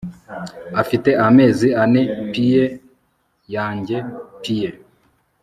Afite 0.81 1.09
amezi 1.27 1.67
ane 1.83 2.01
pie 2.31 2.63
yanjye 3.55 3.97
pie 4.41 4.69